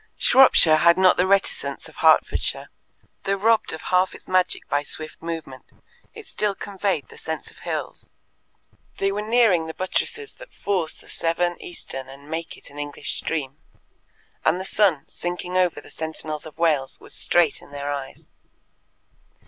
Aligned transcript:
Shropshire 0.17 0.77
had 0.77 0.97
not 0.97 1.17
the 1.17 1.27
reticence 1.27 1.87
of 1.87 1.97
Hertfordshire. 1.97 2.71
Though 3.25 3.35
robbed 3.35 3.71
of 3.71 3.83
half 3.93 4.15
its 4.15 4.27
magic 4.27 4.67
by 4.67 4.81
swift 4.81 5.21
movement, 5.21 5.69
it 6.15 6.25
still 6.25 6.55
conveyed 6.55 7.09
the 7.09 7.19
sense 7.19 7.51
of 7.51 7.59
hills. 7.59 8.09
They 8.97 9.11
were 9.11 9.21
nearing 9.21 9.67
the 9.67 9.75
buttresses 9.75 10.33
that 10.39 10.55
force 10.55 10.95
the 10.95 11.07
Severn 11.07 11.55
eastern 11.59 12.09
and 12.09 12.31
make 12.31 12.57
it 12.57 12.71
an 12.71 12.79
English 12.79 13.13
stream, 13.13 13.57
and 14.43 14.59
the 14.59 14.65
sun, 14.65 15.07
sinking 15.07 15.55
over 15.55 15.79
the 15.79 15.91
Sentinels 15.91 16.47
of 16.47 16.57
Wales, 16.57 16.99
was 16.99 17.13
straight 17.13 17.61
in 17.61 17.69
their 17.69 17.91
eyes. 17.91 18.25